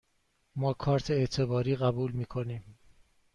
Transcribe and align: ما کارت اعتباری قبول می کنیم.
ما 0.55 0.73
کارت 0.73 1.11
اعتباری 1.11 1.75
قبول 1.75 2.11
می 2.11 2.25
کنیم. 2.25 2.63